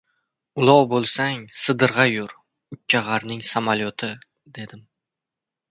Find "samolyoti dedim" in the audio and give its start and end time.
3.53-4.87